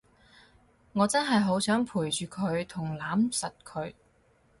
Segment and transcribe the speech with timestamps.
[0.93, 3.93] 我真係好想陪住佢同攬實佢